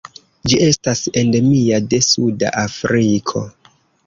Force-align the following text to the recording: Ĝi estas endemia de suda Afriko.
Ĝi 0.51 0.57
estas 0.67 1.03
endemia 1.23 1.79
de 1.93 2.01
suda 2.09 2.51
Afriko. 2.65 3.45